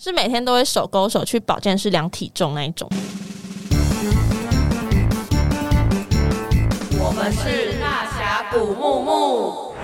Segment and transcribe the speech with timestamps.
[0.00, 2.88] 是每天都会手勾手去保健室量体重那一种。
[7.00, 9.74] 我们是大峡谷木木。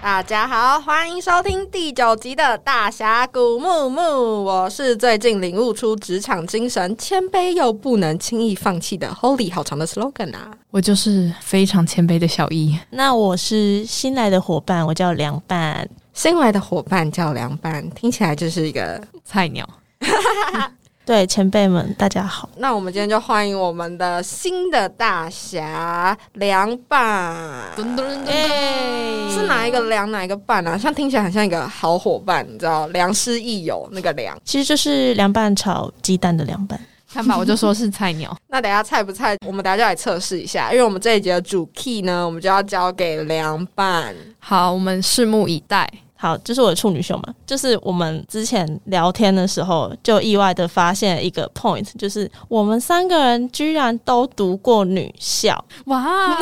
[0.00, 4.44] 大家好，欢迎收听第九集的大峡谷木木。
[4.44, 10.50] 我是最近领悟出职场精神，谦卑又不能轻易放弃的 Holy，好长的 slogan 啊！
[10.70, 12.78] 我就是非常谦卑的小易。
[12.88, 15.86] 那我是新来的伙伴，我叫凉拌。
[16.14, 19.68] 新来的伙伴叫凉拌，听起来就是一个菜鸟。
[21.04, 22.48] 对，前辈们，大家好。
[22.56, 27.34] 那我们今天就欢迎我们的新的大侠凉拌。
[27.76, 30.78] 噔噔噔噔，是哪一个凉哪一个拌啊？
[30.78, 36.80] 像听起来很像一个好伙伴，你知道，良师益友那个凉，其实就是凉拌炒鸡蛋的凉拌。
[37.12, 38.34] 看吧，我就说是菜鸟。
[38.48, 44.14] 那等下菜不菜，我们等下就来测试一下，因为我们这一节的主 key 呢，我们就要交给凉拌。
[44.38, 45.86] 好，我们拭目以待。
[46.24, 56.34] 好，就是我的处女秀嘛，就是我们之前聊天的时候，就意外的发现一个 point，就是我们三个人居然都读过女校，哇！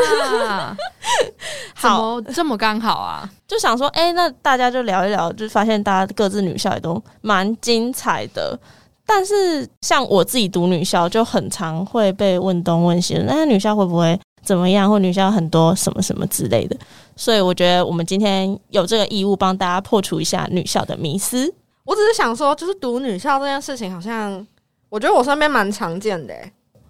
[1.75, 3.29] 好，这么刚好啊？
[3.49, 8.57] 就想说，哎、欸，那大家就聊一聊，就发现大家各自女校也都蛮精彩的。
[9.05, 16.77] 但是像我自己读女校，就很常会被问东问西，那女校会不会怎么样，或女校很多什么什么之类的。
[17.17, 21.53] 所以我觉得我们今天有这个义务帮大家破除一下女校的迷思。
[21.85, 24.47] 我只是想说，就是读女校这件事情，好像
[24.89, 26.35] 我觉得我身边蛮常见的。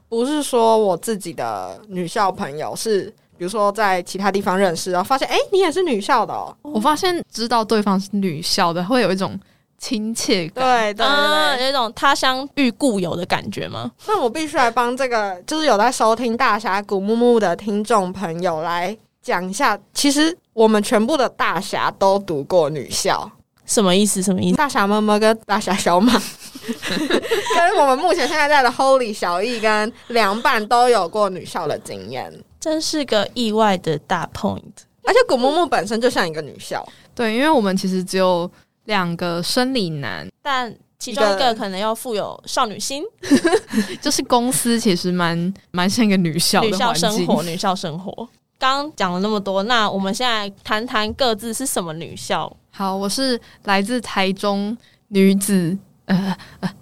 [0.08, 3.04] 不是说我自己的女校朋友，是
[3.38, 6.54] 比如说在其他地方认识，然后发现，哎，你也是女校的哦。
[6.60, 9.38] 我发现知道对方是女校的，会有一种
[9.82, 13.90] 亲切感，对对对，啊，有一种他乡遇故友的感觉吗？
[14.06, 18.96] 那我必须来帮这个就是有在收听大侠谷木木的听众朋友来。
[19.22, 23.30] 讲一下，其实我们全部的大侠都读过女校，
[23.64, 24.20] 什么意思？
[24.20, 24.56] 什么意思？
[24.56, 26.12] 大侠么么跟大侠小马，
[27.54, 34.60] 跟我们目前现在在的 Holy 小易跟凉拌都有过女校的经验，真是个意外的大 point。
[35.04, 36.84] 而且古木木本身就像一个女校，
[37.14, 38.50] 对，因为我们其实只有
[38.84, 43.02] 两个生理男，但其中一个可能又富有少女心，
[44.00, 48.28] 就是公司其实蛮蛮像一个女校的女校生活，女校生活。
[48.58, 52.54] 刚讲了那么多，那我们现在谈谈各自是什么女校。
[52.70, 54.76] 好，我是来自台中
[55.08, 56.74] 女子，呃呃，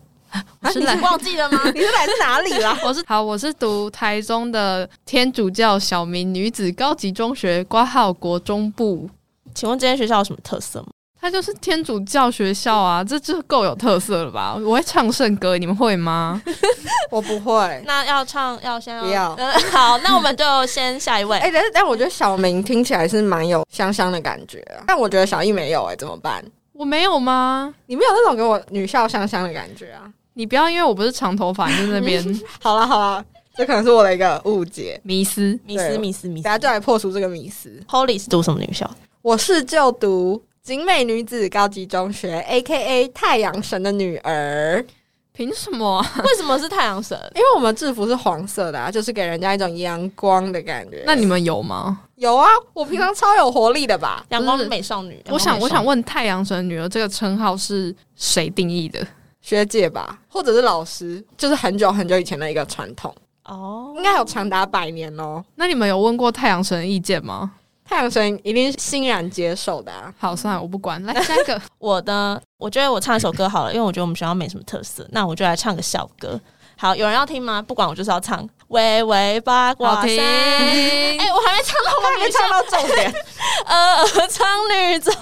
[0.60, 1.58] 我是来、啊、你是忘记了吗？
[1.72, 2.78] 你是来自哪里啦？
[2.84, 9.08] 我是好，我是读台中的天主教小明女子高级中学，挂号国中部。
[9.54, 10.88] 请问这间学校有什么特色吗？
[11.20, 14.56] 它就是天主教学校啊，这就够有特色了吧？
[14.56, 16.40] 我会唱圣歌，你们会吗？
[17.10, 17.82] 我不会。
[17.84, 19.52] 那要唱要先要不要、呃？
[19.70, 21.36] 好，那我们就先下一位。
[21.40, 26.42] 哎、欸，但是但我觉得小明听起来是蛮有香香的感觉啊，但我觉得小易没有哎、欸，怎么办？
[26.72, 27.74] 我没有吗？
[27.84, 30.10] 你没有那种给我女校香香的感觉啊？
[30.32, 32.40] 你不要因为我不是长头发，你在那边。
[32.62, 33.22] 好了好了，
[33.54, 36.44] 这可能是我的一个误解，迷思迷思迷思迷思。
[36.44, 37.78] 大家就来破除这个迷思。
[37.86, 38.90] Holy 是读什么女校？
[39.20, 40.42] 我是就读。
[40.70, 43.08] 景美女子高级中学，A.K.A.
[43.08, 44.86] 太阳神的女儿，
[45.32, 46.00] 凭什么？
[46.22, 47.18] 为什么是太阳神？
[47.34, 51.02] 因为我们制服是黄色的啊，就是给人家一种阳光的感觉。
[51.04, 52.02] 那你们有吗？
[52.14, 54.24] 有啊，我平常超有活力的吧？
[54.28, 55.20] 阳光美少女。
[55.28, 59.04] 我想，我想问，太阳神女儿这个称号是谁定义的？
[59.40, 61.20] 学姐吧，或者是老师？
[61.36, 63.12] 就是很久很久以前的一个传统
[63.46, 65.44] 哦，应该有长达百年哦。
[65.56, 67.54] 那你们有问过太阳神的意见吗？
[67.90, 70.14] 太阳神一定是欣然接受的啊！
[70.16, 71.02] 好，算了，我不管。
[71.02, 76.40] 来下一个，我的，我觉得我唱一首歌好了，因为我觉得我们学校没什么特色，那我就来唱个小歌。
[76.76, 77.60] 好，有人要听吗？
[77.60, 78.48] 不管，我就是要唱。
[78.68, 83.12] 微微八卦声，哎、欸，我还没唱到，我还没唱到重点。
[83.66, 85.12] 呃，唱女中，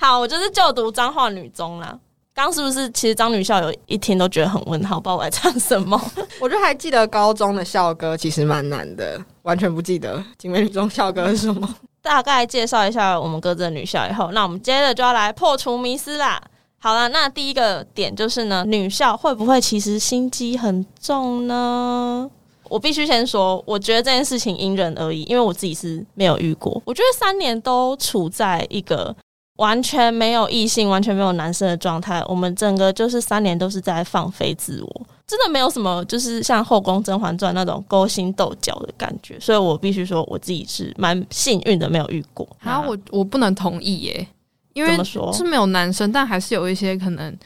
[0.00, 1.98] 好，我就是就读彰化女中啦。
[2.32, 2.90] 刚是不是？
[2.92, 6.00] 其实张女校友一听都觉得很问号，不知道我在唱什么。
[6.40, 11.68] 我就还记得高中的校歌，其实蛮难的，完全不记得景美女中校歌是什么。
[12.02, 16.40] 大概介绍一下我们各自的女校以后，那我们接着就要来破除迷思啦。
[16.78, 22.30] 好了，那第一个点就是呢，女校会不会其实心机很重呢？
[22.70, 26.80] 我必须先说，我觉得这件事情因人而异，因为我自己是没有遇过。
[26.86, 29.14] 我觉得三年都处在一个
[29.60, 35.06] 完全没有异性、完全没有男生的状态，我们整个就是三年都是在放飞自我。
[35.26, 42.48] 真的没有什么，就是像《后宫甄嬛传》那种勾心斗角的感觉，所以我必须说我自己是蛮幸运的，没有遇过。
[42.60, 44.26] 啊，我我不能同意耶，
[44.72, 47.36] 因为是没有男生，但还是有一些可能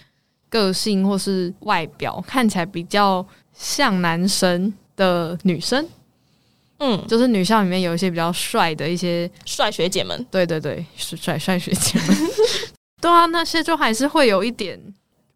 [0.48, 5.84] 个性或是外表看起来比较像男生的女生。
[6.78, 10.26] 嗯，就是女校里面有一些比较帅的一些帅学姐们。
[10.30, 12.16] 对对对，是帅帅学姐们。
[13.00, 14.80] 对啊，那些就还是会有一点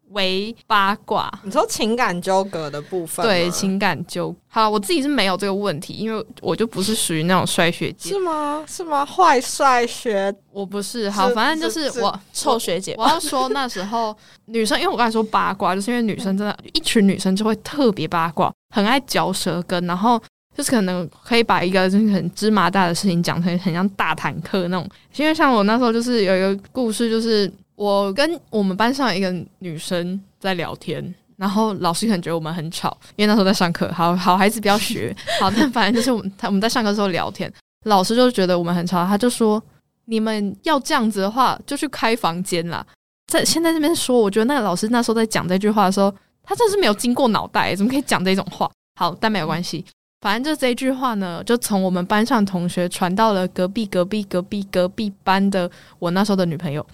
[0.09, 1.31] 为八卦。
[1.43, 4.35] 你说情感纠葛的部分，对，情感纠。
[4.47, 8.09] 好，我自己是没有这个问题，因为我就不是属于那种帅学姐。
[8.09, 8.63] 是吗？
[8.67, 9.05] 是吗？
[9.05, 11.09] 坏帅学，我不是。
[11.09, 12.95] 好，反正就是我臭学姐。
[12.97, 14.15] 我要说那时候
[14.45, 20.21] 女生，因为我刚才说八卦，就是因为女生真的，一群女生就会特别八卦，很爱嚼舌根，然后。
[20.59, 24.85] 就是可能可以把一个就是很芝麻大的事情讲成很像大坦克那种，
[25.15, 37.49] 因为像我那时候就是有一个故事，就是我跟我们班上一个女生在聊天，然后老师可能觉得我们很吵，因为那时候在上课，好好孩子不要学，好，但反正就是我们他我们在上课的时候聊天，
[37.85, 39.63] 老师就觉得我们很吵，他就说
[40.03, 42.85] 你们要这样子的话，就去开房间啦。
[43.31, 46.13] 在现在这边说，我觉得那个老师那时候在讲这句话的时候，
[46.43, 48.69] 他真的是没有经过脑袋，怎么可以讲这种话？
[48.99, 49.85] 好，但没有关系。
[50.21, 56.85] 反正就这一句话呢，就从我们班上同学传到了隔壁、隔壁、隔壁、隔壁班的我那时候的女朋友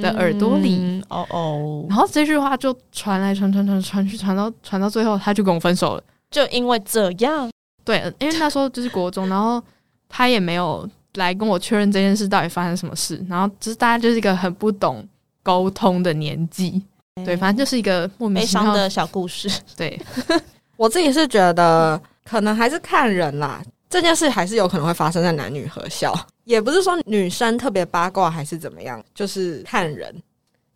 [0.00, 0.78] 的耳朵里。
[0.80, 6.02] 嗯、哦哦，然后这句话就传来传传传传去，传到传到最后，他就跟我分手了。
[6.30, 7.50] 就因为这样，
[7.84, 9.62] 对，因为那时候就是国中，然后
[10.08, 15.06] 他也没有来跟我确认这件事到底发生什么事，然后就是大家就是一个很不懂
[15.42, 16.82] 沟通的年纪，
[17.26, 19.50] 对，反正就是一个莫名其妙的小故事。
[19.76, 20.00] 对，
[20.78, 22.00] 我自己是觉得。
[22.24, 26.14] 可能还是看人啦，这件事还是有可能会发生在男女合校，
[26.44, 30.14] 也不是说女生特别八卦还是怎么样，就是看人。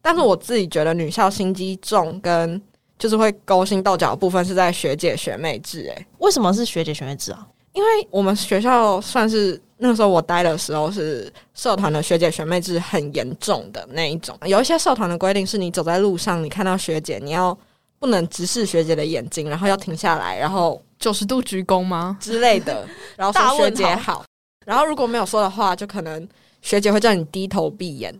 [0.03, 2.61] 但是我自己觉得女校心机重跟
[2.99, 5.81] 就是会勾心斗角的部分是在学姐学妹制。
[5.95, 7.47] 诶，为什么是学姐学妹制啊？
[7.73, 17.57] 因为我们学校算是那个时候我待的时候是社团的学姐学妹制很严重的那一种，有一些社团的规定是你走在路上，你看到学姐，你要
[18.05, 20.79] 不能直视学姐的眼睛，然后要停下来，然后。
[20.97, 22.89] 九十度鞠躬吗之类的？
[23.15, 24.25] 然后说学姐好，
[24.65, 26.27] 然后如果没有说的话，就可能
[26.63, 28.15] 学姐会叫你低头闭眼。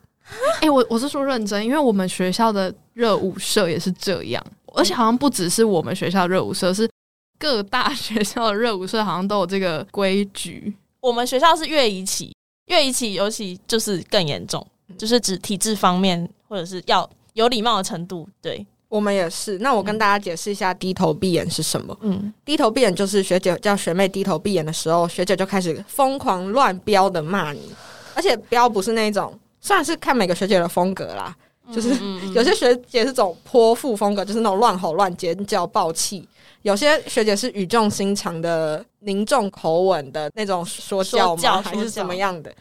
[0.57, 4.45] 哎、欸，我我是说认真，因为我们学校的热舞社也是这样，
[4.75, 6.87] 而且好像不只是我们学校热舞社，是
[7.39, 10.75] 各大学校的热舞社好像都有这个规矩。
[11.01, 12.37] 我们学校是乐仪起，
[12.67, 14.67] 乐仪起尤其就是更严重，
[14.99, 18.67] 就是指体制方面或者是要有礼貌的程度，对。
[18.95, 21.99] 我们也是，那我跟大家解释一下低头闭眼是什么。
[22.03, 27.75] 嗯，低头闭眼就是学姐叫学妹低头闭眼的时候，学姐就开始疯狂乱飙的骂你，
[28.15, 31.35] 而且飙不是那种，虽然是看每个学姐的风格啦，
[31.73, 31.89] 就是
[32.37, 36.23] 有些学姐是种泼妇风格，就是那种乱吼乱尖叫暴气；
[36.63, 41.61] 有些学姐是语重心长的凝重口吻的那种说教吗？
[41.61, 42.55] 还是怎么样的？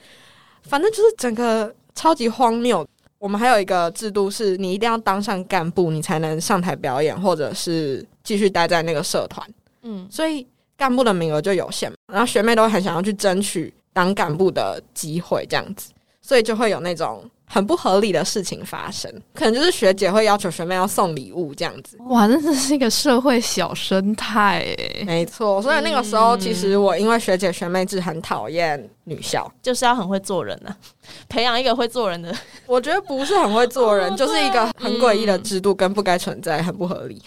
[0.63, 2.83] 反正就是整个超级荒谬。
[3.23, 9.49] 我们还有一个制度，是你一定要当上干部，你才能上台表演，或者是继续待在那个社团。
[9.83, 17.23] 嗯，所以干部的名额就有限嘛，然后学妹都很想要去争取当干部的机会，这样子，所以就会有那种。
[17.45, 21.97] 很不合理的事情发生，可能就是学姐会要求学妹要送礼物这样子。
[22.09, 25.03] 哇，真的是一个社会小生态诶。
[25.05, 30.75] 没错，所以那个时候其实我因为学姐学妹制很讨厌女校，就是要很会做人呢、啊，
[31.29, 32.33] 培养一个会做人的。
[32.65, 37.21] 我觉得不是很会做人， 就是一个很诡异的制度跟不该存在，很不合理。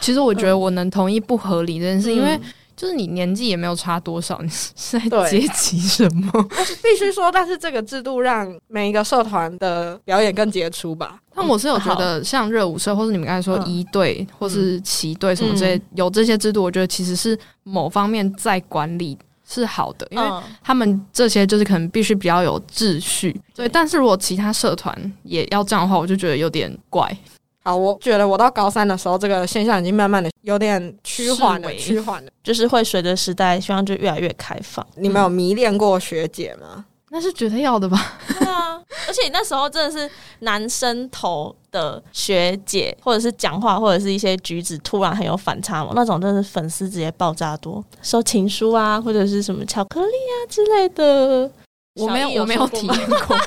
[0.00, 2.38] 其实我觉得我能同意不合理这件事，因为。
[2.76, 6.30] 就是你年纪也没有差多少，你 是在阶级什么？
[6.82, 11.18] 必须说，但是这个制度让每一个社团的表演更杰出吧。
[11.34, 20.24] 但我是有觉得，像热舞社，或是你们刚才说一队，或是旗队什么这些，有这些制度，我觉得其实是某方面在管理是好的，因为
[20.62, 23.38] 他们这些就是可能必须比较有秩序。
[23.54, 27.16] 对，但是如果其他社团也要这样的话，我就觉得有点怪。
[27.64, 34.86] 好，我觉得我到高三的时候，这个现象已经慢慢的有点趋缓了，趋缓了，就是会随着时代，希望就越来越开放。
[34.96, 36.66] 你们有迷恋过学姐吗？
[36.76, 38.18] 嗯，那是绝对要的吧？
[38.38, 38.74] 对啊，
[39.08, 51.50] 而且那时候真的是男生头的学姐，或者是讲话，或者是一些举止突然很有反差嘛，那种真的是粉丝直接爆炸多，收情书啊，或者是什么巧克力啊之类的。
[51.94, 53.38] 我没有，有我没有 体验过，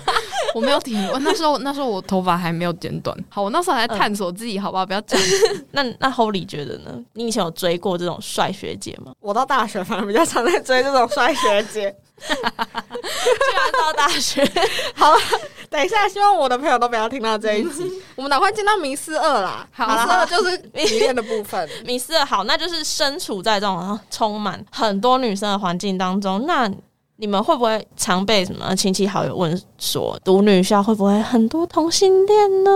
[0.56, 1.20] 我没有体验过。
[1.20, 3.18] 那时候，那时候我头发还没有剪短。
[3.30, 4.86] 好，我那时候还在探索自己，好不好？
[4.86, 5.26] 不要这样。
[5.72, 6.92] 那那 Holly 觉得呢？
[7.14, 9.14] 你以前有追过这种帅学姐吗？
[9.20, 11.96] 我到大学反而比较常在追这种帅学姐。
[12.18, 14.44] 居然到大学，
[14.96, 15.20] 好了，
[15.70, 18.02] 等一下，希望我的朋友都不要听到这一集。
[18.16, 19.68] 我们赶快进到迷思二啦。
[19.72, 21.70] 好，迷思二就是迷恋的部分。
[21.86, 26.68] 迷思二好，那就是身处在这种充满很多女生的环境当中，那。
[27.18, 32.72] 你们会不会常被什么亲戚好友问说，读女校会不会很多同性恋呢？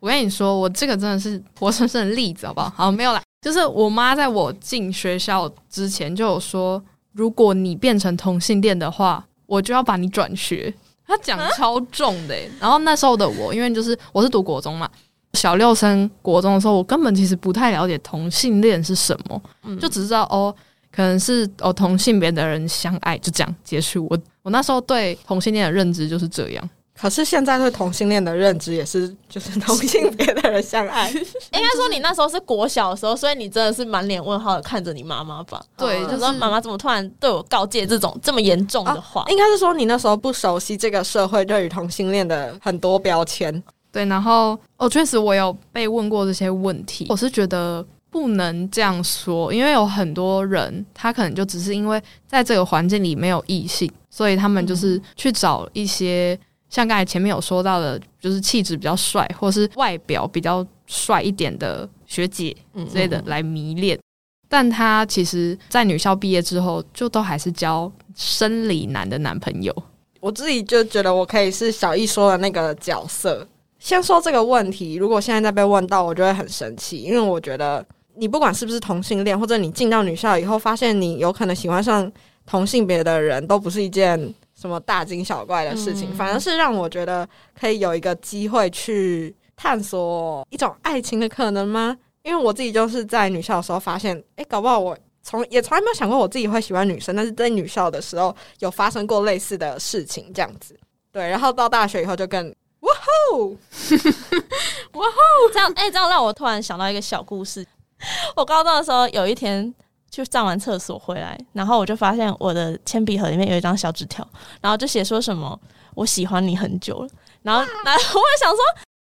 [0.00, 2.70] 我跟你说，我这个真的是活生生的例子，好不好？
[2.70, 6.82] 好，没有啦，就是我妈在我进学校之前就有说，
[7.12, 10.72] 如果你变成同性恋的话，我就要把你转学。
[11.06, 12.50] 她讲超重的、欸。
[12.58, 14.88] 然后那时候的我，因为就是我是读国中嘛，
[15.34, 20.54] 小六升国中的时候，我根本其实不太了解同性恋是什么，嗯、就只知道哦，
[20.94, 24.06] 可能是哦同性别的人相爱，就这样结束。
[24.10, 26.70] 我我那时候对同性恋的认知就是这样。
[26.94, 31.10] 可是现在对同性恋的认知也是，就是同性别的人相爱。
[31.50, 35.60] 应该说你那时候是国小的时候，所以你真的是满脸问号的看着你妈妈吧？
[35.76, 39.22] 对，就是说妈妈怎么突然对我告诫这种这么严重的话？
[39.22, 43.60] 啊、应该是说你那时候不熟悉这个社会对于同性恋的很多标签。
[43.90, 47.06] 对，然后哦，确实我有被问过这些问题。
[47.08, 56.38] 我是觉得不能这样说，因为有很多人他可能就只是因为在这个环境里没有异性，所以他们就是去找一些。
[56.68, 62.56] 像刚才前面有说到的，就是气质比较帅，或是外表比较帅一点的学姐
[62.90, 64.04] 之类的来迷恋，嗯嗯，
[64.48, 69.70] 但他其实，在女校毕业之后，就都还是交生理男的男朋友。
[70.18, 73.46] 我自己就觉得我可以是小易说的那个角色。
[73.78, 77.84] 先说这个问题，如果现在再被问到，我就会很生气，因为我觉得
[78.16, 82.10] 你不管是不是同性恋，或者你进到女校以后，发现你有可能喜欢上
[82.46, 84.34] 同性别的人，都不是一件。
[84.54, 87.28] 什么大惊小怪的事情，嗯、反而是让我觉得
[87.58, 91.96] 可以有一个机会去探索一种爱情的可能吗？
[92.22, 100.78] 因为我自己就是在女校的时候发现，哎、欸，搞不好我从也从来没有想过我自己会喜欢女生，但是在女校的时候有发生过类似的事情，这样子。
[101.10, 102.46] 对，然后到大学以后就更
[102.80, 102.92] 哇
[103.30, 107.66] 吼哇吼，这样哎、欸，这样让我突然想到一个小故事。
[108.36, 109.74] 我高中的时候有一天。
[110.14, 114.22] 去上完厕所回来，然后我就发现我的铅笔盒里面有一张小纸条，
[114.60, 115.58] 然后就写说什么
[115.96, 117.08] “我喜欢你很久了”，
[117.40, 118.58] 然后， 然后我也想说，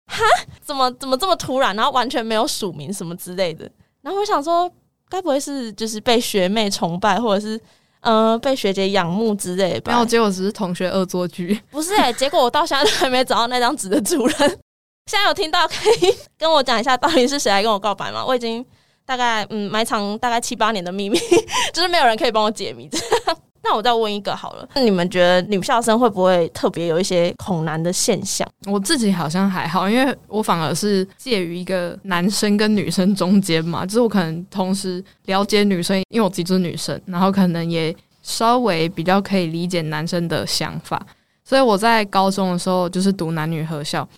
[0.09, 0.23] 哈，
[0.61, 3.66] 怎么怎么这么突然，然后完全没有署名什么之类的，
[4.02, 4.70] 然后我想说，
[5.09, 7.59] 该不会是就是被学妹崇拜，或者是
[8.00, 9.92] 呃被学姐仰慕之类的吧？
[9.92, 11.59] 然后，结果只是同学恶作剧。
[11.70, 14.37] 不是哎、欸，结果我到现在都还没找到那张纸的主人。
[15.11, 18.23] 现在有听到可以跟我讲一下，到底是谁来跟我告白吗？
[18.23, 18.62] 我已经。
[19.11, 21.19] 大概嗯，埋藏大概七八年的秘密，
[21.75, 22.88] 就是没有人可以帮我解谜。
[23.64, 28.49] 那我再问一个好了，那你们觉得女校生会不会特别有一些恐男的现象？
[28.69, 41.05] 我自己好像还好，因为我反而是介于一个男生跟女生中间嘛，就是我可能同时了解女生，因为我自己是女生，然后可能也稍微比较可以理解男生的想法，
[41.45, 44.09] 所以我在高中的时候就是读男女合校。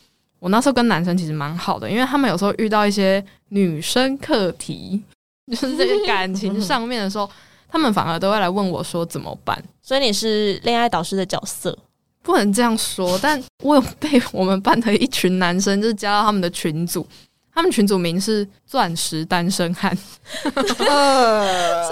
[0.42, 5.00] 我那时候跟男生其实蛮好的，因为他们有时候遇到一些女生课题，
[5.46, 7.30] 就是这个感情上面的时候，
[7.68, 9.56] 他们反而都会来问我说怎么办。
[9.80, 11.78] 所以你是恋爱导师的角色，
[12.22, 13.16] 不能这样说。
[13.22, 17.06] 但我有被我们班的一群男生就是加到他们的群组。
[17.54, 19.97] 他们群组名是“钻石单身汉”，
[20.88, 21.90] 呃，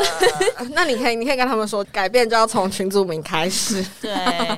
[0.72, 3.84] 那你可以，你可以跟他们说，改变就要从群组名开始。
[4.00, 4.12] 对，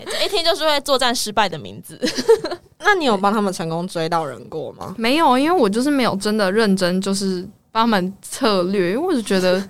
[0.06, 2.00] 这一听就是会作战失败的名字。
[2.78, 4.94] 那你有帮他们成功追到人过吗？
[4.96, 9.62] 没有，因为我就是没有真的认真，就是帮他们策略，因为我就觉得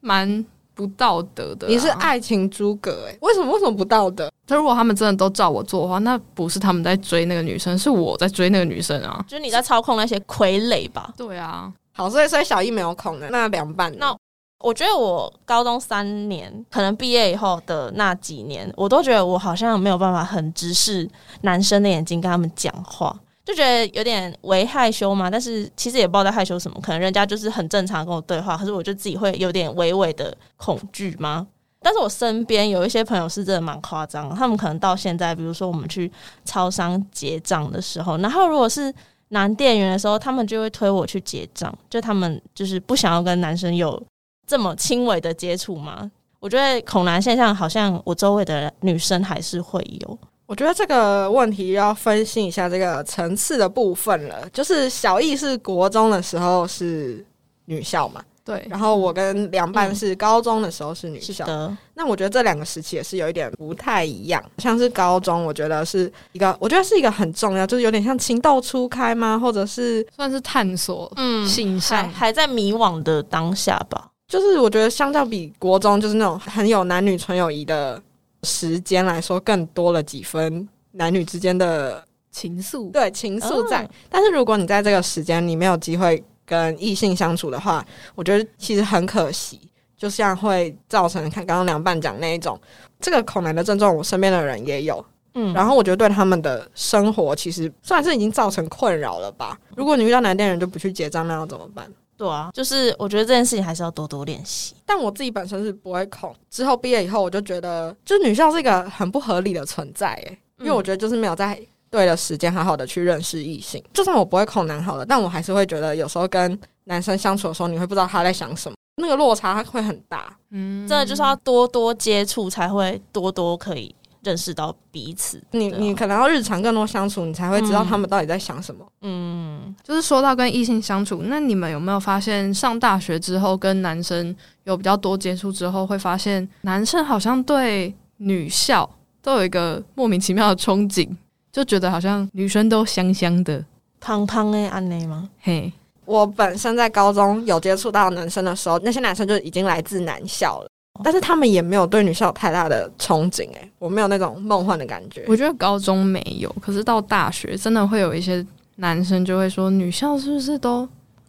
[0.00, 0.44] 蛮。
[0.78, 3.18] 不道德的、啊，你是爱情诸葛哎？
[3.20, 4.30] 为什么为什么不道德？
[4.46, 9.24] 就如果他们真的都照我做的话，那不是他们在追那个女生，是我在追那个女生啊！
[9.26, 11.12] 就是你在操控那些傀儡吧？
[11.16, 13.92] 对啊，好，所以所以小易没有空的那两半。
[13.98, 14.16] 那
[14.60, 23.18] 我觉得我高中三年，可能毕业以后的那几年，我都觉得我好像没有办法很直视男生的眼睛跟他们讲话。
[23.48, 31.46] 就觉得有点微害羞嘛，但是其实也不知道在害羞什么，可能人家就是很正常跟我对话，可是我就自己会有点微微的恐惧吗？
[31.80, 36.12] 但是我身边有一些朋友是真的蛮夸张，他们可能到现在，比如说我们去
[36.44, 38.92] 超商结账的时候，然后如果是
[39.28, 43.98] 男店员的时候，他们就会推我去结账，就他们就是不想要跟男生有
[44.46, 46.10] 这么轻微的接触嘛。
[46.38, 50.18] 我觉得恐男现象好像我周围的女生还是会有。
[50.48, 54.48] 我觉得这个问题要分析一下这个层次的部分了。
[54.50, 57.22] 就是小易是国中的时候是
[57.66, 58.66] 女校嘛，对。
[58.70, 61.44] 然后我跟凉拌是高中的时候是女校。
[61.46, 64.42] 嗯、那我觉得这两个时期也是有一点不太一样。
[64.56, 69.38] 像是高中，我觉得是一个，我觉得是一个很重要，就是有点像情窦初开吗？
[69.38, 74.08] 或者是算是探索嗯性向，还还在迷惘的当下吧。
[74.26, 78.02] 就是我觉得相较比国中，就是那种很有男女纯友谊的。
[78.48, 82.02] 时间来说，更多了几分男女之间的
[82.32, 83.84] 情愫，对情愫在。
[83.84, 83.90] 哦。
[84.08, 89.60] 但是如果你在这个时间你没有机会跟异性相处的话，我觉得其实很可惜，
[89.96, 92.58] 就像会造成看刚刚凉拌讲那一种
[92.98, 95.04] 这个恐男的症状，我身边的人也有。
[95.34, 99.58] 嗯，然后我觉得对他们的生活其实算是已经造成困扰了吧。
[99.76, 101.86] 如果你遇到男店人就不去结账，那要怎么办？
[102.18, 104.74] 对啊，就是我觉得这件事情还是要多多练习。
[104.84, 110.08] 但我自己本身是不会恐，之后毕业以后我就觉得，就女校是一个很不合理的存在。
[110.14, 111.58] 诶，因为我觉得就是没有在
[111.88, 113.82] 对的时间好好的去认识异性。
[113.94, 120.36] 就算我不会恐男好了，但我还是会觉得有时候跟男生相处的时候，你会不知道他在想什么，那个落差会很大。
[120.50, 123.94] 嗯，真的就是要多多接触，才会多多可以。
[124.24, 128.84] 认识到彼此，你你可能要日常更多相处，你才会知道他们到底在想什么。
[129.02, 129.37] 嗯，
[129.82, 134.34] 就是说到跟异性相处，那你们有没有发现，上大学之后跟男生
[134.64, 138.88] 有比较多接触之后，会发现男生好像对女校
[139.22, 141.08] 都有一个莫名其妙的憧憬，
[141.52, 143.64] 就觉得好像女生都香香的、
[144.00, 145.28] 胖胖的安内吗？
[145.40, 145.72] 嘿，
[146.04, 150.68] 我本身在高中有接触到男生的时候，那些男生就已经来自男校了。
[151.04, 155.24] 但是他们也没有对女校有太大的憧憬，哎，我没有那种梦幻的感觉。
[155.28, 158.44] 我觉得高中没有，可是到大学真的会有一些
[158.78, 160.88] 男生就会说，女校是不是都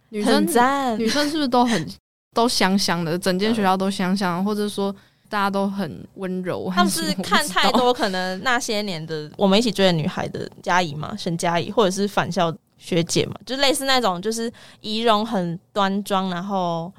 [0.09, 0.97] 女生赞？
[0.97, 1.87] 女生是不是都很
[2.33, 3.17] 都香香的？
[3.17, 4.95] 整间学校都香香，或者说
[5.27, 6.71] 大家都很温柔。
[6.73, 14.51] 他们是看太多可能那些年的我们一起追的女孩的佳怡嘛，沈佳怡，或者是返校学姐嘛，就类似那种就是
[14.81, 16.91] 仪容很端庄，然后。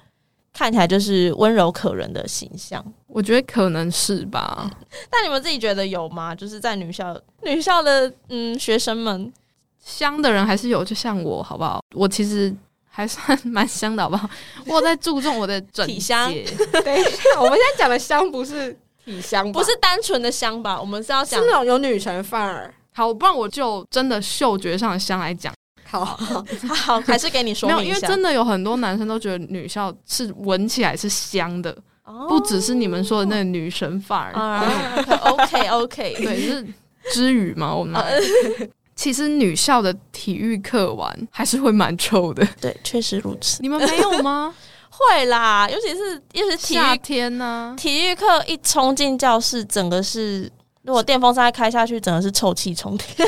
[0.52, 4.68] 看起来就是温柔可人的形象，我觉得可能是吧。
[5.08, 6.34] 但你们自己觉得有吗？
[6.34, 9.32] 就是在女校，女校的嗯学生们
[9.84, 11.80] 香的人还是有，就像我，好不好？
[11.94, 12.54] 我其实
[12.88, 14.28] 还算蛮香的，好不好？
[14.66, 16.32] 我在注重我的整体香。
[16.84, 20.80] 等一下，我们现在讲的香不是体香，不是单纯的香吧？
[20.80, 22.72] 我们是要讲是那种有女神范儿。
[22.92, 25.52] 好，不然我就真的嗅觉上的香来讲。
[25.84, 27.82] 好好，好， 还是给你说明一下。
[27.82, 34.32] 没有，因为真的有很多男生都觉得女校是闻起来是香的，哦、不只是你们说的那个女神范儿。
[35.22, 36.66] Oh, OK OK，对，是
[37.12, 37.74] 之语嘛。
[37.74, 38.00] 我们
[39.00, 42.46] 其实女校的体育课完还是会蛮臭的。
[42.60, 43.62] 对，确实如此。
[43.62, 44.54] 你们没有吗？
[44.92, 50.52] 会啦，尤其是尤其是体育夏天呢、啊，体育课一冲进教室，整个是
[50.82, 53.26] 如果电风扇开下去，整个是臭气冲天。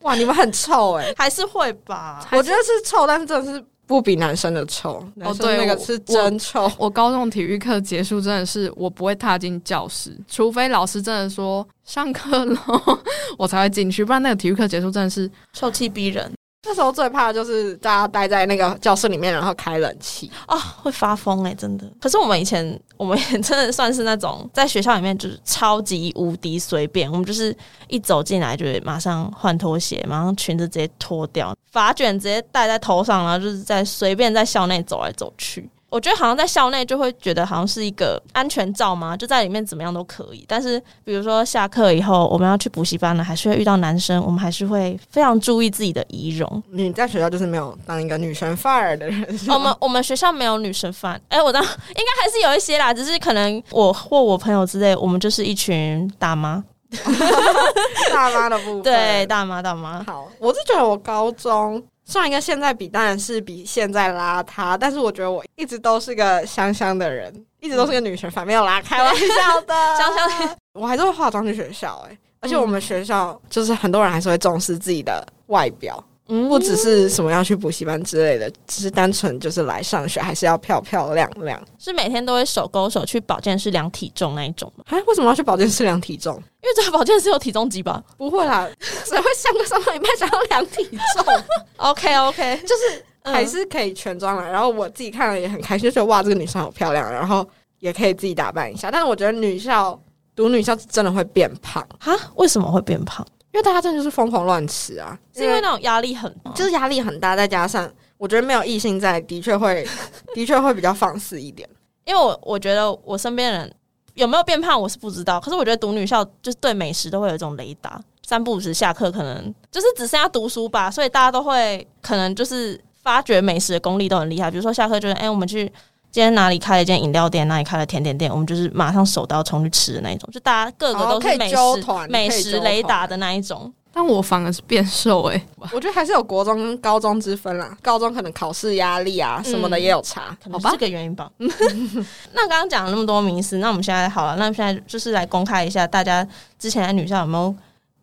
[0.00, 2.22] 哇，你们很臭哎、欸， 还是会吧？
[2.30, 4.94] 我觉得是臭，但是真的是不比男生的臭。
[5.20, 6.64] 哦，对，那个是真臭。
[6.64, 12.58] 我， 我高中体育课结束，真的是我不会踏进教室，除非老师真的说上课了，
[13.38, 16.32] 我才会进去，不然那个体育课结束真的是臭气逼人。
[16.66, 21.84] 那时候最怕的就是大家待在那个教室里面，然后开冷气啊、会发疯哎、欸，真的。
[22.00, 27.54] 可是我们以前，我们也真的算是那种 在学校里面就是超级无敌随便，我们就是
[27.88, 35.68] 一走进来就马上换拖鞋，马上裙子直接脱掉，发卷直接戴在头上，然后就是在随便在校内走来走去。
[35.94, 40.44] 我觉得好像在校内就会觉得好像是一个安全罩嘛，就在里面怎么样都可以。
[40.48, 46.60] 但是比如说下课以后我们要去补习班了，还是会遇到男生，我们还是会非常注意自己的仪容。
[46.72, 49.24] 你在学校就是没有当一个女神范儿的人？
[49.48, 56.60] 我们我们学校没有女神范，哎、欸，我当应该还是有一些啦，只是可能我或我朋友之类，我们就是一群大妈，
[58.12, 60.02] 大妈的部分，对，大妈大妈。
[60.02, 61.80] 好，我是觉得我高中。
[62.04, 70.56] 上一个现在比当然是比现在邋遢，但是我觉得我一直都是个香香的人，一直都是个女神，反面有拉开玩笑的， 香香的。
[70.74, 76.02] 我还是会化妆去学校，欸，哎，而且我们学校就是很多人还是会重视自己的外表。
[76.28, 81.62] 嗯，不只是什么要去补习班之类的，只是单纯就是来上学，还是要漂漂亮亮。
[81.78, 84.84] 是每天都会手勾手去保健室量体重那一种吗？
[84.88, 86.34] 哎，为什么要去保健室量体重？
[86.36, 88.02] 因为这个保健室有体重机吧？
[88.16, 90.84] 不会啦， 谁会上个上班一般想要量体
[91.14, 91.24] 重？
[91.76, 94.50] OK OK， 就是还是可以全装了。
[94.50, 97.46] 然后我自己看了也很开心，就觉得哇，这个女生好漂亮，然后
[97.80, 98.90] 也可以自己打扮一下。
[98.90, 100.00] 但是我觉得女校
[100.34, 102.16] 读女校真的会变胖哈？
[102.36, 103.26] 为什么会变胖？
[103.54, 107.88] 因为大家真的就是疯狂乱吃啊，是因为那种压力很，就是压力很大，再加上
[108.18, 109.86] 我觉得没有异性在，的确会，
[110.34, 111.68] 的确会比较放肆一点。
[112.04, 113.72] 因为我我觉得我身边人
[114.14, 115.38] 有没有变胖，我是不知道。
[115.38, 124.50] 可是我觉得读女校就是对美食都会有一种雷达，三不五时下课可能就是只剩下读书吧，所以大家都会可能就是发掘美食的功力都很厉害。
[124.50, 125.72] 比如说下课就是哎、欸，我们去。
[126.14, 133.74] 今天哪里开了一间饮料店，哪里开了甜点店，我们就是马上手刀冲去吃的那一种，就大家个个都是美食、哦、美食雷达的那一种。
[133.92, 137.76] 但我反而是变瘦诶、欸，我觉得还是有国中跟高中之分啦。
[137.82, 141.28] 高中可能考试压力啊什么的也有差，好吧，这个原因吧。
[142.32, 146.24] 那刚刚讲了那么多迷思，那我们现在好了，那现在就是来公开一下，大家
[146.60, 147.52] 之前在女校有没有？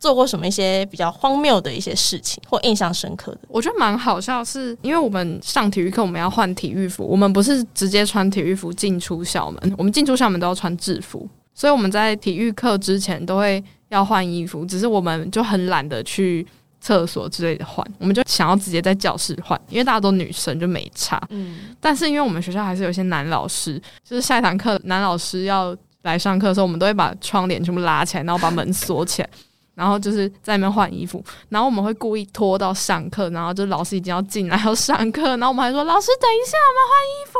[0.01, 3.41] 做过什么一些比较荒谬的一些事情，或印象深刻的？
[3.47, 16.43] 我觉得蛮好笑是，是因为我们上体育课，我们要换体育服，我们不是直接穿体育服进出校门，我们进出校门都要穿制服，所以我们在体育课之前都会要换衣服，只是我们就很懒得去
[16.79, 21.21] 厕所之类的换，我们就想要直接在教室换，因为大家都女生就没差。
[21.29, 29.29] 嗯，但是因为我们学校还是有一些男老师，就是下一堂课男老师要来上课的时候，我们都会把窗帘全部拉起来，然后把门锁起来。
[29.73, 37.39] 然后就是在那边换衣服，然后我们会故意拖到上课，然后就老师已经要进来要上课，然后我们还说老师等一下，我们换衣服，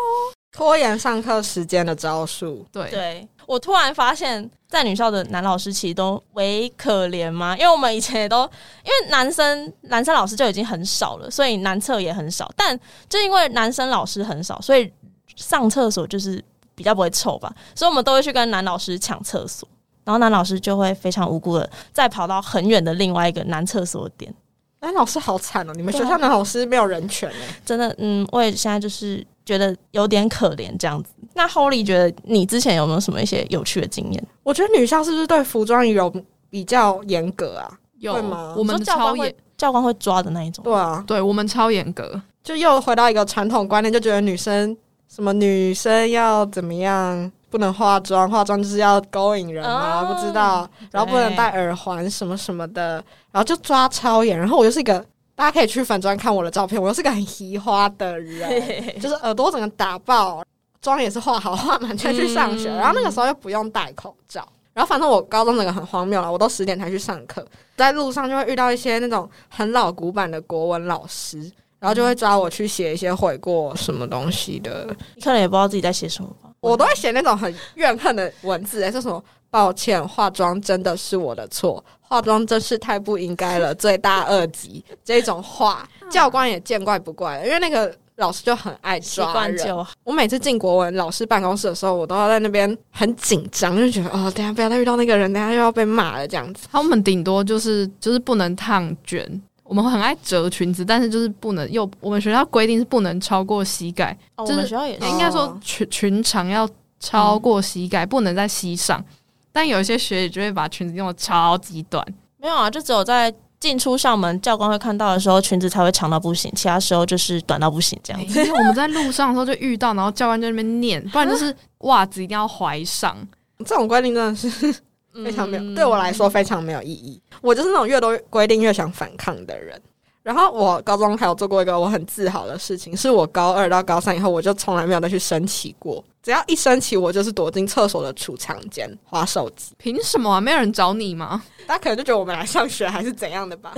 [0.51, 2.65] 拖延上课时间的招数。
[2.71, 7.55] 对，对我突然发现，在女校的男老师其实都微可怜吗？
[7.57, 8.43] 因为我们以前也都
[8.83, 14.91] 因为男生男生老师就已经很少了，所以男厕也很少，但就因为男生老师很少，所以
[15.35, 16.43] 上厕所就是
[16.75, 19.67] 比较不会臭吧，所以我们都会去跟男老师抢厕所。
[20.03, 24.33] 然后男老师就会非常无辜的再跑到很远的另外一个男厕所点。
[24.79, 25.73] 男老师好惨哦！
[25.75, 31.11] 你们学校男老师没有人权哎，真的，嗯，我也现在就是觉得有点可怜这样子。
[31.35, 34.27] 那 Holly 觉得你之前有没有什么一些有趣的经验？
[34.41, 36.11] 我觉得女校是不是对服装有
[36.49, 37.71] 比较严格啊？
[37.99, 38.55] 有吗？
[38.57, 40.63] 我们超严，教官会抓的那一种。
[40.63, 42.19] 对啊，对我们超严格。
[42.43, 44.75] 就又回到一个传统观念，就觉得女生
[45.07, 47.31] 什么女生要怎么样？
[47.51, 50.67] 不能化妆，化妆就是要勾引人嘛，哦、不知道。
[50.89, 52.93] 然后不能戴耳环什么什么的，
[53.31, 54.39] 然后就抓超严。
[54.39, 60.41] 然后我又是一个，大家可以去粉专看我的照片，我又是个很奇花的人，嘿嘿嘿就是耳朵整个打爆，
[60.81, 62.69] 妆也是化好化满才去上学。
[62.71, 64.47] 嗯、然后那个时候又不用戴口罩。
[64.73, 71.39] 然后反正我高中整个很荒谬了，我都十点才去上课，在路上就会遇到一些那种很老古板的国文老师，
[71.77, 74.87] 然后就会抓我去写一些悔过什么东西的。
[75.13, 76.40] 你可能也不知道自己在写什么吧。
[76.61, 89.85] 我都会写那种很怨恨的文字，诶，说什么抱歉，化妆真的是我的错，化妆真是太不应该了，罪大恶极这种话， 教官也见怪不怪了，因为那个老师就很爱抓人。
[90.03, 96.67] 我每次进国文老师办公室的时候，我都要在那边很紧张，就觉得哦，等下不要再遇到那个人，等下又要被骂了这样子。
[96.71, 99.41] 他们顶多就是就是不能烫卷。
[99.71, 104.67] 我们很爱折裙子，但是就是不能又我们学校规定是不能超过膝盖，哦、就是
[104.99, 106.67] 应该说裙裙长要
[106.99, 109.01] 超过膝盖，嗯、不能在膝上。
[109.49, 112.05] 但有一些学姐就会把裙子用的超级短，
[112.37, 118.41] 没有啊，就只有在进出校门教官会看到的时候，裙子才会长到不行，其他时候就是短到不行这样子。
[118.51, 123.15] 我们在路上的时候就遇到，然后教官在那边念，不然就是袜子一定要怀上，
[123.65, 124.75] 这种规定真的是。
[125.13, 127.21] 非常没有，对我来说非常没有意义。
[127.41, 129.81] 我就是那种越多规定越想反抗的人。
[130.23, 136.03] 然后我高中还有做过一个我很自豪的事情，是我高二到高三以后，我就从来没有再去升旗过。
[136.21, 139.73] 只要一升旗，我就是躲进厕所的储藏间划手机。
[139.79, 140.39] 凭什么啊？
[140.39, 141.41] 没有人找你吗？
[141.65, 143.73] 大家可能就觉得我们来上学还是怎样的吧？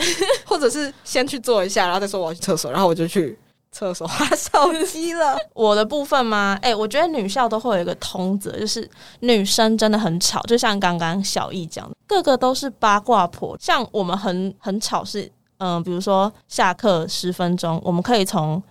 [0.45, 3.39] 或者是先去做一下，然后再说我要去厕所，然后我就去。
[3.73, 6.57] 厕所滑手机了， 我的部分吗？
[6.61, 8.89] 哎、我觉得女校都会有一个通则，就是
[9.21, 13.57] 女生真的很吵，就像刚刚小易讲的，个个都是八卦婆。
[13.59, 18.61] 像我们很很吵是，嗯、比如说下课十分钟，我们可以从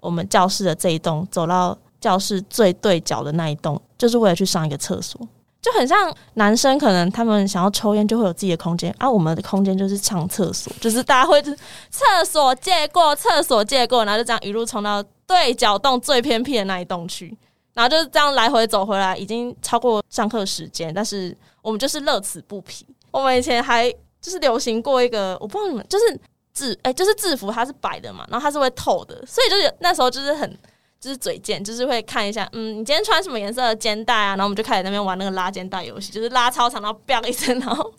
[0.00, 5.20] 我们教室的这一栋走到教室最对角的那一栋，就是为了去上一个厕所。
[5.60, 9.10] 就很像男生，可能他们想要抽烟，就会有自己的空间啊。
[9.10, 17.36] 我们的空间就是上厕所，就是大家会厕所借过，厕所借过，然后就这样一路冲到对角洞最偏僻的那一栋去，
[17.74, 22.86] 然后就是这样来回走回来，已经超过上课时间，但是我们就是乐此不疲。
[23.10, 23.90] 我们以前还
[24.20, 26.20] 就是流行过一个，我不知道你们就是
[26.54, 30.56] 制哎、就是制服它是白的嘛，然后它是会透的，所以就是那时候就是很。
[31.00, 34.30] 就是嘴贱，就是会看一下，嗯，你今天穿什么颜色的肩带啊？
[34.30, 37.92] 然后我们就开始在那边玩那个拉肩带游戏，就是拉超长，然后啪一声，然后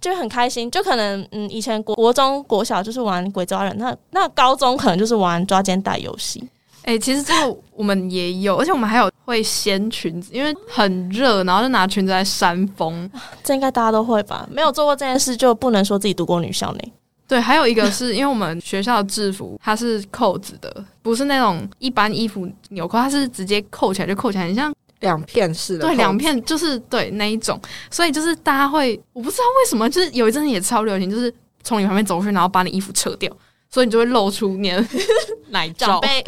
[0.00, 0.70] 就很开心。
[0.70, 6.48] 就可能，嗯，以前国国中、国小就是玩鬼抓人，那那高中可能就是玩抓肩带游戏。
[6.82, 13.10] 哎、欸，其实这个我们也有，而且我们还有会掀裙子，因为很热，然后就拿裙子来扇风。
[13.42, 14.46] 这应该大家都会吧？
[14.50, 16.80] 没有做过这件事，就不能说自己读过女校呢。
[17.26, 25.86] 对，还有一个是因为我们学校的制服它是扣子的，不是那种一般衣服纽扣，它是直接扣起来就扣起来，很像两片式的。
[25.86, 27.58] 对，两片就是对那一种，
[27.90, 31.32] 所以就是大家会，我不知道为什么，就是有一阵子也超流行，就是
[31.62, 33.34] 从你旁边走过去，然后把你衣服扯掉。
[33.74, 34.86] 所以你就会露出你的
[35.50, 36.24] 奶罩，长辈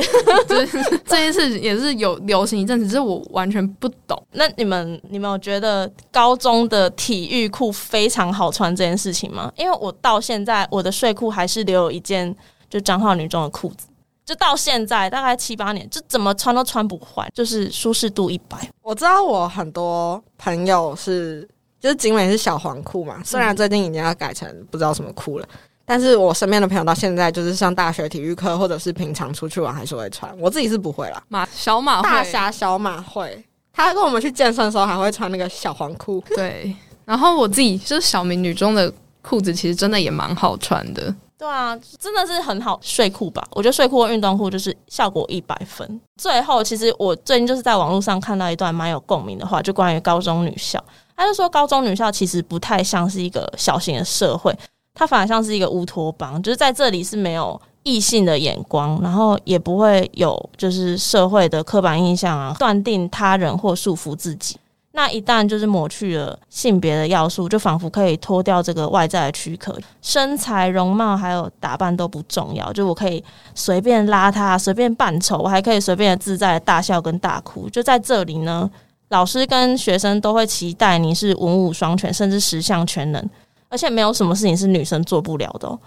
[1.06, 4.20] 这件事也是有流行一阵子，只是我完全不懂。
[4.32, 9.52] 那你们，你们有觉得高中的体育裤非常好穿这件事情吗？
[9.56, 12.34] 因为我到现在我的睡裤还是留有一件
[12.68, 13.86] 就彰化女中的裤子，
[14.24, 18.68] 就到现在大概七八年，就怎么穿都穿不坏，就是舒适度一百。
[18.82, 25.48] 我知道我很多朋友是就是景美是小黄裤嘛，虽然最近已经要改成不知道什么裤了。
[25.86, 30.36] 但是我身边的朋友到现在就是上大学体育课，或者是平常出去玩还是会穿。
[30.38, 31.22] 我自己是不会啦。
[31.28, 36.22] 马小马大侠小马会，他跟我们去健身的时候还会穿那个小黄裤。
[36.34, 41.14] 对，然后我自己就是小明女中的裤子，其实真的也蛮好穿的。
[41.38, 43.46] 对啊，真的是很好睡裤吧？
[43.52, 46.00] 我觉得睡裤和运动裤就是效果一百分。
[46.16, 50.82] 最后，其实我最近就是在网络上看到一段蛮有共鸣的话，就关于高中女校。
[51.14, 54.50] 他就说，高中女校其实不太像是一个小型的社会，
[54.98, 64.56] 它反而像是一个乌托邦，就是在这里是没有异性的眼光，然后也不会有就是社会的刻板印象啊，断定他人或束缚自己。
[64.92, 73.22] 那一旦就是抹去了性别的要素，就仿佛可以脱掉这个外在的躯壳，身材、容貌还有打扮都不重要，就我可以
[73.54, 77.68] 随便邋遢、随便扮丑，我还可以随便自在的大笑跟大哭。
[77.68, 78.70] 就在这里呢，
[79.10, 83.22] 老师跟学生都会期待你是文武双全，甚至十项全能，
[83.68, 85.78] 而且没有什么事情是女生做不了的。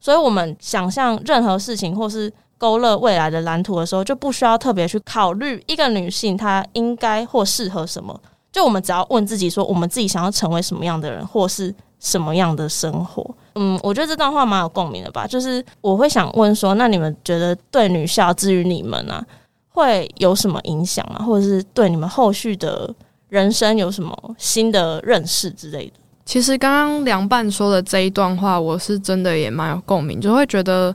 [0.00, 8.18] 所以，我们想象任何事情或是勾勒未来的蓝图的时候，就不需要特别去考虑一个女性她应该或适合什么。
[8.50, 13.28] 就我们只要问自己说，我们自己想要成为什么样的人，或是什么样的生活？
[13.56, 15.26] 嗯，我觉得这段话蛮有共鸣的吧。
[15.26, 19.24] 就是我会想问说，那你们觉得对女校至于你们啊，
[19.68, 21.22] 会有什么影响啊？
[21.24, 22.92] 或者是对你们后续的
[23.28, 25.92] 人生有什么新的认识之类的？
[26.28, 30.94] 其实刚刚凉拌说的这一段话，我是真的也蛮有共鸣，就会觉得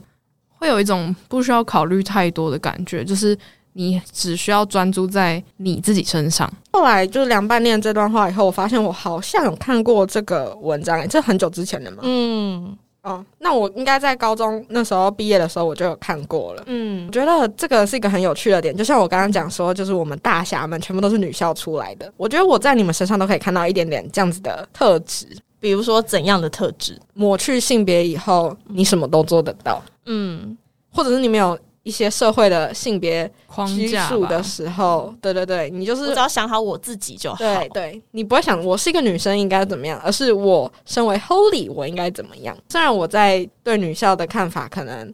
[0.60, 3.36] 会有一种不需要考虑太多的感觉，就是。
[3.76, 6.48] 你只需要专注在你自己身上。
[6.70, 11.96] 后来就是凉拌念这段话以后，我发现我好像有看过这个文章，欸，这很久之前的嘛。
[12.02, 16.62] 嗯，哦，那我应该在高中那时候毕业的时候我就有看过了。
[16.66, 25.26] 嗯，我觉得这个是一个很有趣的点，就像我刚刚讲说，就是我们大侠们全部都是女校出来的，我觉得我在你们身上都可以看到一点点这样子的特质。
[25.60, 26.98] 比如说怎样的特质？
[27.12, 29.82] 抹去性别以后，你什么都做得到。
[30.06, 30.56] 嗯，
[30.90, 31.58] 或者是你没有。
[31.84, 37.36] 一些社会的性别框架的时候，对对对，你就是只要想好我自己就好。
[37.36, 42.56] 对对，你不会想我是一个女生应该怎么样，而是我身为 Holy 我应该怎么样。
[42.70, 45.06] 虽然我在对女校的看法可能，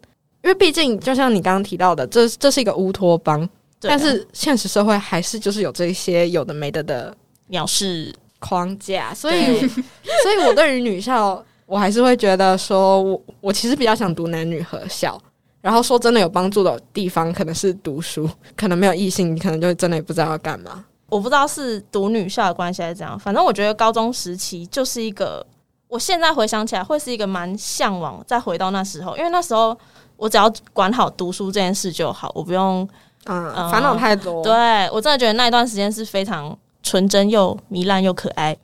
[0.45, 3.49] 因为毕竟就像你刚刚提到的，这这是一个乌托邦，
[3.81, 7.13] 但是现实社会还是就是有这些有的没的的
[7.51, 15.21] 藐视框架，所以所以我对于女校，我还是会觉得说我我其实比较想读男女合校。
[15.61, 20.85] 然后说真的有帮助的地方，可能是读书，可能没有异性，你可能就真的也不知道要干嘛。
[21.09, 25.45] 我不知道是读女校的关系还是怎样，反正我觉得高中时期就是一个，
[25.89, 29.77] 我现在回想起来会是一个蛮向往再回到那时候，因为那时候
[30.17, 32.89] 我只要管好读书这件事就好，我不用
[33.27, 34.43] 嗯，嗯烦恼太多。
[34.45, 38.57] 对，我真的觉得那一段时间是非常纯真又糜烂又可爱，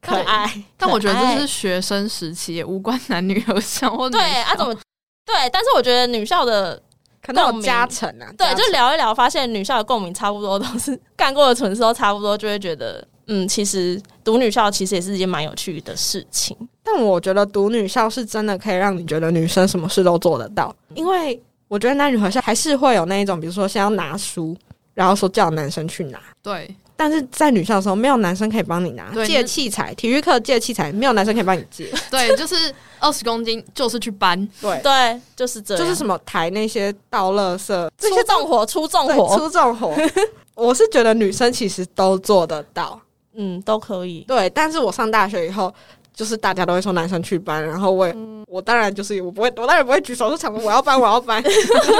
[0.00, 0.62] 可爱。
[0.78, 4.74] 但我觉得这是学生时期，也无关男女合校或对啊怎么？
[5.32, 6.80] 对，但是我觉得女校的
[7.22, 16.56] 可能有加成啊，对，就聊一聊，发现女校的共鸣差不多都是干过的蠢事都差不多，就会觉得嗯，其实读女校其实也是一件蛮有趣的事情。
[16.82, 24.56] 但我觉得读女校是真的可以让你觉得女生什么事都做得到，因为我觉得男女合校还是会有那一种，比如说先要拿书，
[24.94, 26.74] 然后说叫男生去拿，对。
[27.00, 31.90] 但是在女校的时候，没有男生可以帮你拿借器材，体育课借器材，没有男生可以帮你借。
[32.10, 32.54] 对，就是
[32.98, 34.38] 二十公斤，就是去搬。
[34.60, 35.82] 对对，就是这样。
[35.82, 39.96] 就是什么抬那些倒垃圾，这些重活，出重活，出重活。
[40.54, 43.00] 我是觉得女生其实都做得到，
[43.32, 44.22] 嗯，都可以。
[44.28, 45.72] 对，但是我上大学以后，
[46.14, 51.42] 就是大家都会说男生去搬，然后我也，嗯、我当然就是我不会，我当然不会举手说抢，我要搬，我要搬。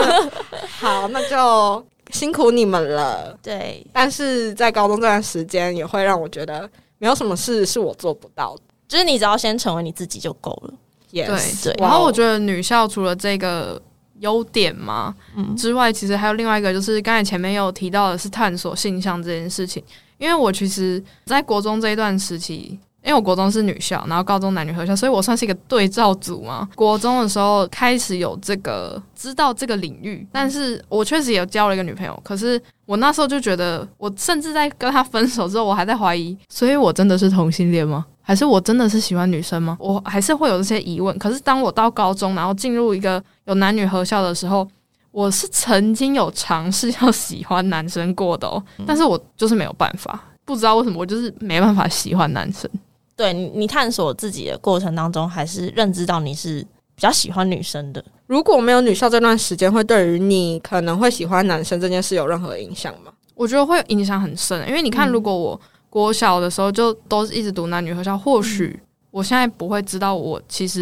[0.78, 1.82] 好，那就。
[2.12, 3.86] 辛苦你们了，对。
[3.92, 6.68] 但是在高中这段时间，也会让我觉得
[6.98, 8.62] 没有什么事是我做不到的。
[8.88, 10.74] 就是你只要先成为你自己就够了。
[11.12, 11.80] Yes, 对对。
[11.80, 13.80] 然后我觉得女校除了这个
[14.18, 19.82] 优点嘛，嗯，之外，其实还有另外一个，就是刚才前面有提到的是探索性向这件事情。
[20.18, 22.78] 因为我其实，在国中这一段时期。
[23.10, 26.68] 因为我国中是女校，然后高中男女合校，所以我算是一个对照组嘛。
[26.76, 32.16] 国中的时候开始有这个知道这个领域，但是我确实也有交了一个女朋友。
[32.22, 38.06] 可是我那时候就觉得，我甚至在跟他分手之后，我还在怀疑，所以我真的是同性恋吗？
[38.22, 39.76] 还是我真的是喜欢女生吗？
[39.80, 41.18] 我还是会有这些疑问。
[41.18, 44.64] 可是当我到高中，然后进入一个有男女合校的时候，
[45.10, 52.70] 我是曾经有尝试要喜欢男生过的哦，但是我就是没有办法，不知道为什么，我就是没办法喜欢男生。
[53.20, 56.62] 对你，你探索自己的过程当中，还是认知到你是
[56.94, 58.02] 比较喜欢女生的。
[58.26, 63.12] 如果没有女校这段时间，会对于你可能会喜欢男生这件事有任何影响吗？
[63.34, 68.80] 我觉得会影响很深，因为你看，如果我国小的时候就都是一直读男女合校，或许
[69.10, 70.80] 我现在不会知道我其实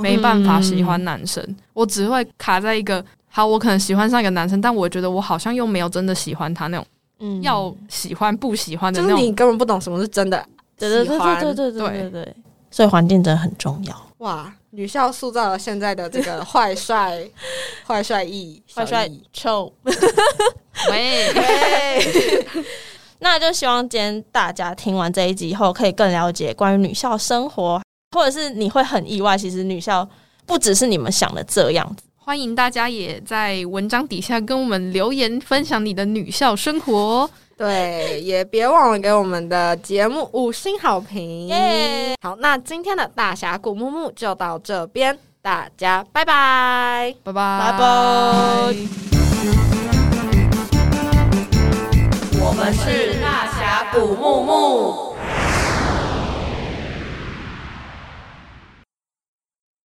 [0.00, 6.86] 没办法喜欢男生，我只会卡在一个好，我可能喜欢上一个男生，但我觉得我好像又没有真的喜欢他那种，
[7.18, 10.42] 嗯，要喜欢不喜欢的那种，就是你根本不懂什么是真的。
[10.78, 12.34] 对对对对对对对对，
[12.70, 14.06] 所以环境真的很重要。
[14.18, 17.22] 哇，女校塑造了现在的这个坏帅、
[17.86, 19.72] 坏帅意、坏帅臭。
[20.90, 21.26] 喂，
[23.20, 27.80] 那就希望今天大家听完这一集以后，可以更了解关于女校生活，
[28.12, 30.06] 或者是你会很意外，其实女校
[30.44, 32.04] 不只是你们想的这样子。
[32.16, 37.30] 欢迎大家也在文章底下跟我们留言，分享你的女校生活。
[37.58, 41.46] 对，也别忘了给我们的节目五星好评。
[41.46, 42.14] 耶！
[42.20, 47.86] 好，那今天的大峡谷木木就到这边，大家拜拜，拜拜，拜拜。
[52.38, 55.15] 我们是大峡谷慕慕。